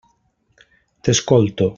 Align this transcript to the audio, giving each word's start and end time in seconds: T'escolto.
T'escolto. 1.03 1.69